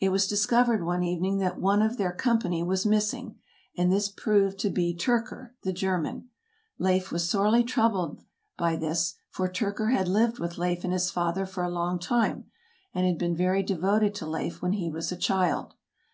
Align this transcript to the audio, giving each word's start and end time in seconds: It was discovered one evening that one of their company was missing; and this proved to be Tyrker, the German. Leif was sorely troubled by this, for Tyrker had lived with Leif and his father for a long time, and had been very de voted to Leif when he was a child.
It 0.00 0.10
was 0.10 0.26
discovered 0.26 0.84
one 0.84 1.02
evening 1.02 1.38
that 1.38 1.58
one 1.58 1.80
of 1.80 1.96
their 1.96 2.12
company 2.12 2.62
was 2.62 2.84
missing; 2.84 3.36
and 3.74 3.90
this 3.90 4.10
proved 4.10 4.58
to 4.58 4.68
be 4.68 4.94
Tyrker, 4.94 5.52
the 5.62 5.72
German. 5.72 6.28
Leif 6.78 7.10
was 7.10 7.26
sorely 7.26 7.64
troubled 7.64 8.22
by 8.58 8.76
this, 8.76 9.14
for 9.30 9.48
Tyrker 9.48 9.90
had 9.90 10.08
lived 10.08 10.38
with 10.38 10.58
Leif 10.58 10.84
and 10.84 10.92
his 10.92 11.10
father 11.10 11.46
for 11.46 11.62
a 11.64 11.70
long 11.70 11.98
time, 11.98 12.50
and 12.92 13.06
had 13.06 13.16
been 13.16 13.34
very 13.34 13.62
de 13.62 13.74
voted 13.78 14.14
to 14.16 14.26
Leif 14.26 14.60
when 14.60 14.74
he 14.74 14.90
was 14.90 15.10
a 15.10 15.16
child. 15.16 15.72